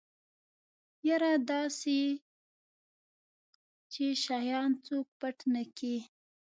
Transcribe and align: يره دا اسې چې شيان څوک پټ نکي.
يره 1.07 1.31
دا 1.49 1.59
اسې 1.71 2.01
چې 3.91 4.05
شيان 4.23 4.69
څوک 4.85 5.05
پټ 5.19 5.37
نکي. 5.53 5.97